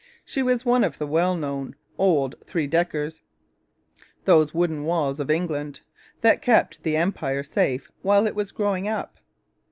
She 0.25 0.41
was 0.41 0.65
one 0.65 0.83
of 0.83 0.97
the 0.97 1.05
well 1.05 1.35
known 1.35 1.75
old 1.95 2.33
'three 2.47 2.65
deckers,' 2.65 3.21
those 4.25 4.51
'wooden 4.51 4.83
walls 4.83 5.19
of 5.19 5.29
England' 5.29 5.81
that 6.21 6.41
kept 6.41 6.81
the 6.81 6.95
Empire 6.97 7.43
safe 7.43 7.91
while 8.01 8.25
it 8.25 8.33
was 8.33 8.51
growing 8.51 8.87
up. 8.87 9.17